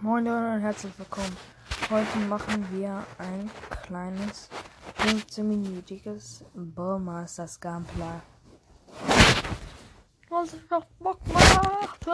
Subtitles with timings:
[0.00, 1.36] Moin Leute und herzlich willkommen.
[1.90, 3.50] Heute machen wir ein
[3.82, 4.48] kleines
[4.98, 8.20] 15-minütiges Ballmasters Gameplay.
[10.28, 12.06] Was ich noch Bock macht.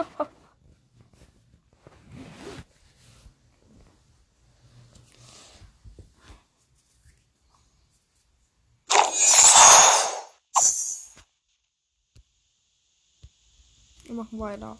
[14.05, 14.75] Wir machen weiter.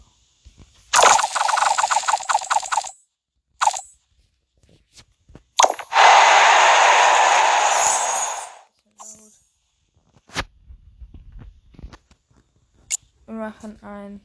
[13.46, 14.20] Machen ein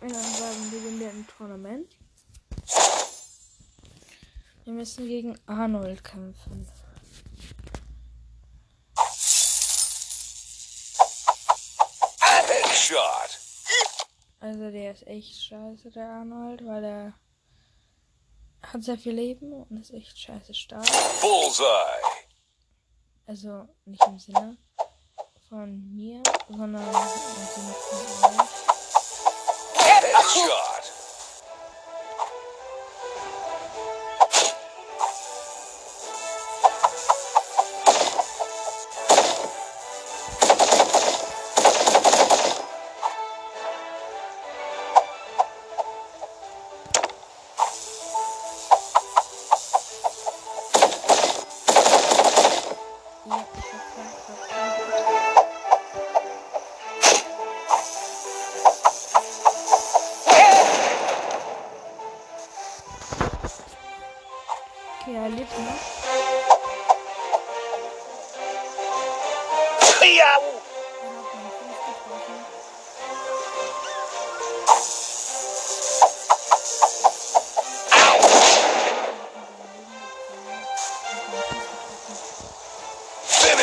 [0.00, 1.94] in einem legendären Tournament.
[4.64, 6.66] Wir müssen gegen Arnold kämpfen.
[14.40, 17.14] Also der ist echt scheiße, der Arnold, weil er
[18.62, 20.86] hat sehr viel Leben und ist echt scheiße stark.
[21.20, 22.26] Bullseye.
[23.26, 24.56] Also nicht im Sinne
[25.52, 26.94] von mir, sondern von
[28.22, 28.48] Arnold.
[29.74, 30.71] Headshot.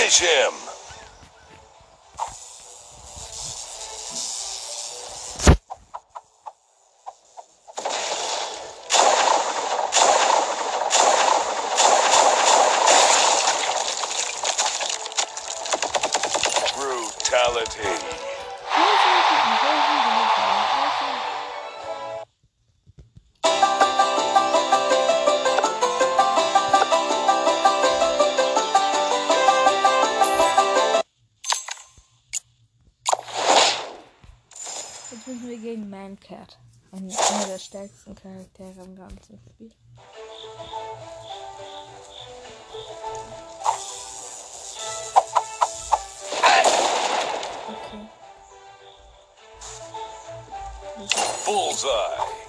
[0.09, 0.68] Seize him!
[35.19, 36.57] Jetzt müssen wir gegen Mancat.
[36.93, 39.69] Ein- Einer der stärksten Charaktere im ganzen Spiel.
[47.67, 48.07] Okay.
[51.45, 52.48] Bullseye.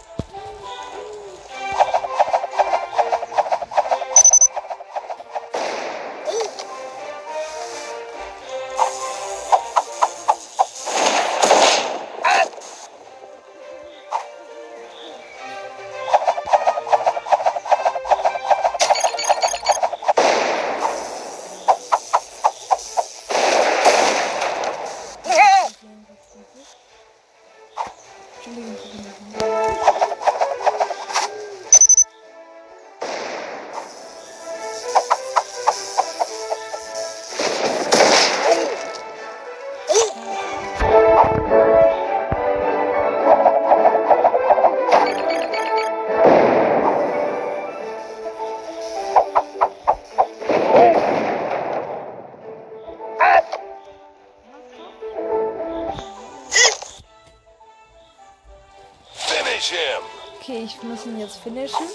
[61.31, 61.87] Jetzt finishen.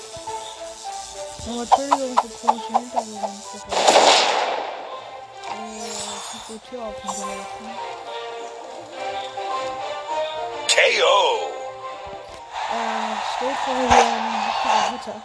[1.48, 3.58] Oh, Entschuldigung für komische Hintergrundgeräusche.
[5.52, 7.68] Äh, ich hab die Tür offen gelassen.
[10.68, 11.18] KO.
[12.72, 15.22] Äh, steht vor mir ein Ritter.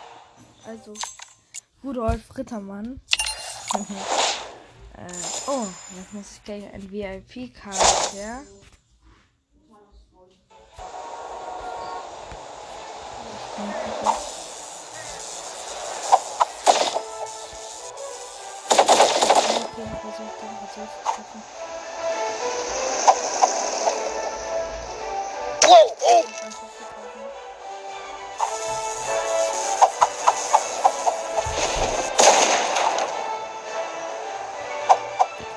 [0.66, 0.94] Also,
[1.84, 3.00] Rudolf Rittermann.
[4.96, 5.12] äh,
[5.46, 5.66] oh,
[5.96, 8.42] jetzt muss ich gleich ein VIP-Charakter.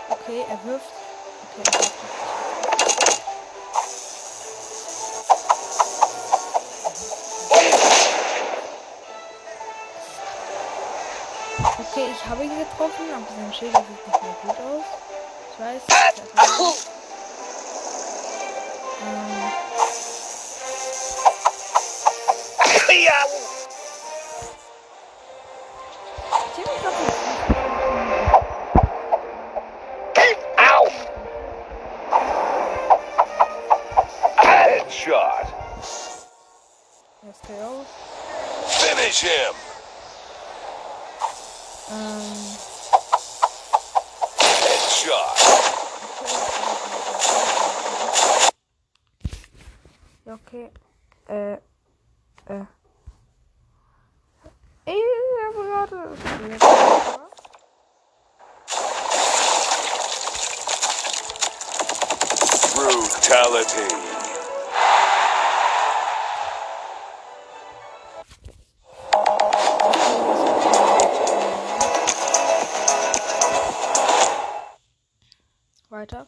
[0.09, 0.85] Okay, er wirft.
[1.53, 2.12] Okay, er wirft.
[12.23, 14.85] Ich habe ihn getroffen, aber sein Schild sieht nicht mehr gut aus.
[15.51, 16.92] Ich weiß.
[63.23, 63.87] Brutality.
[75.89, 76.27] Weiter.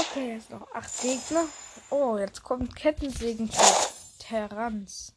[0.00, 1.44] Okay, jetzt noch acht Gegner.
[1.90, 3.50] Oh, jetzt kommt Kettensägen
[4.18, 5.12] Terrans.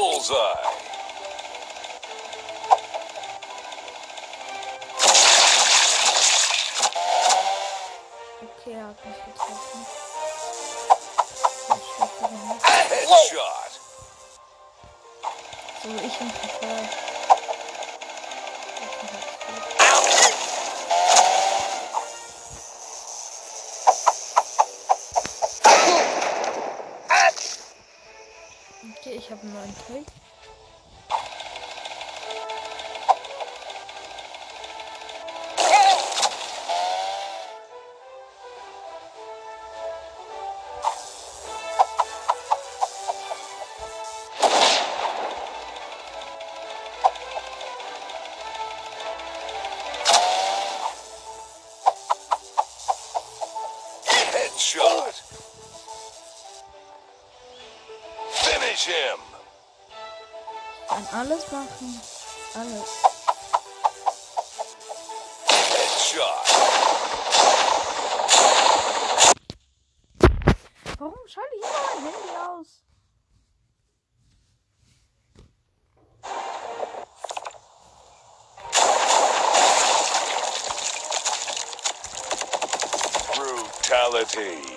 [0.00, 0.34] Bullseye.
[8.40, 9.86] Okay, er hat mich getroffen.
[11.68, 12.62] Ich schlechte gemacht.
[12.64, 13.72] Headshot.
[15.82, 17.09] So, ich bin verfeuert.
[29.40, 30.06] Okay, ich habe einen neuen Kill.
[61.20, 62.00] Alles machen.
[62.54, 62.88] Alles.
[70.98, 72.84] Warum schalte ich immer mein Handy aus?
[83.34, 84.69] Brutality.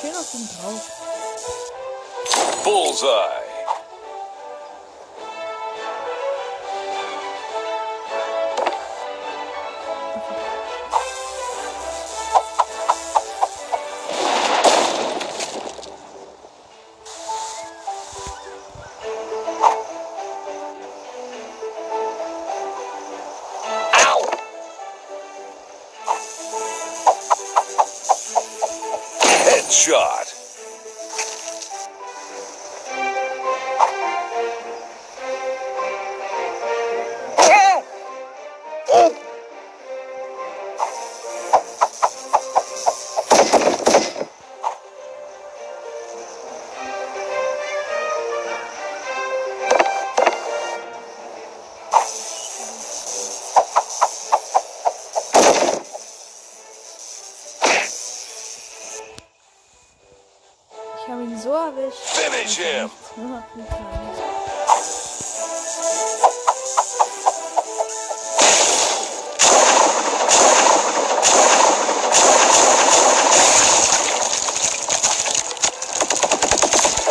[0.00, 0.80] Schön auf drauf.
[2.62, 3.47] Bullseye.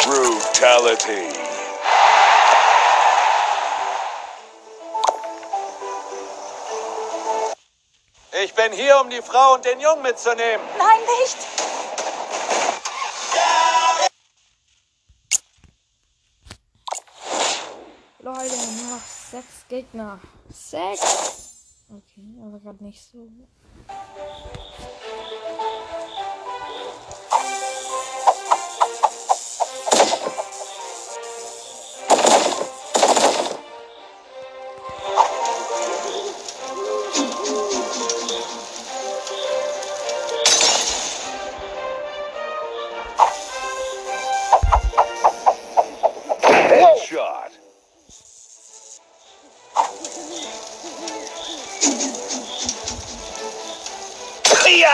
[0.06, 1.28] Brutality.
[8.44, 10.66] Ich bin hier, um die Frau und den Jungen mitzunehmen.
[10.78, 11.57] Nein, nicht.
[18.28, 18.58] Leute,
[18.92, 20.20] noch sechs Gegner.
[20.50, 21.86] Sechs!
[21.90, 23.30] Okay, aber gerade nicht so.
[54.60, 54.88] เฮีย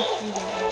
[0.00, 0.69] çok iyi.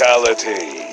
[0.00, 0.89] Fatality.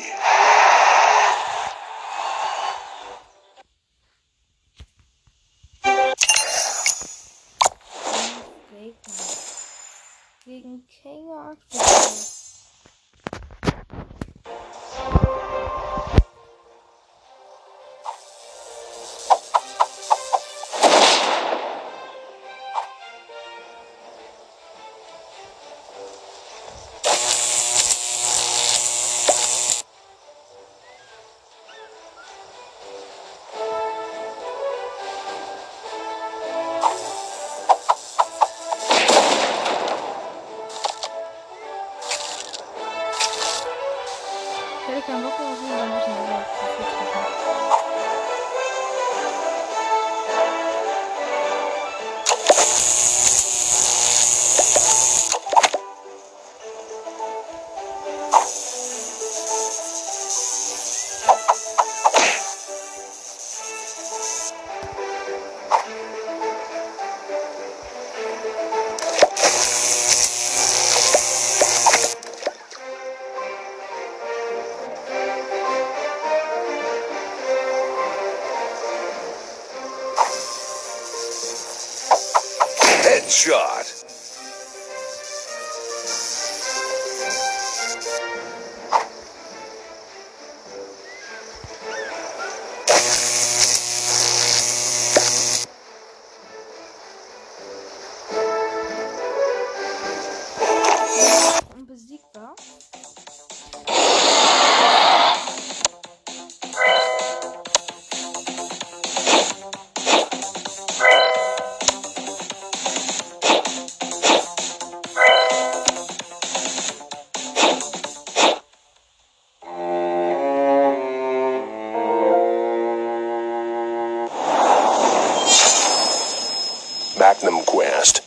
[127.66, 128.26] Quest.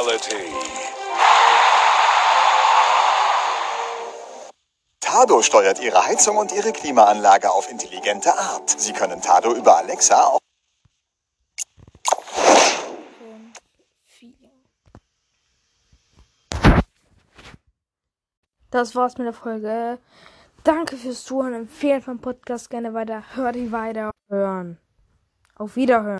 [0.00, 0.46] Brutality.
[5.00, 8.70] Tado steuert Ihre Heizung und Ihre Klimaanlage auf intelligente Art.
[8.70, 10.38] Sie können Tado über Alexa auch.
[18.70, 19.98] Das war's mit der Folge.
[20.62, 21.54] Danke fürs Zuhören.
[21.54, 23.24] Empfehlen vom Podcast gerne weiter.
[23.34, 24.12] Hört die weiter.
[24.28, 24.78] Hören.
[25.56, 26.08] Auf Wiederhören.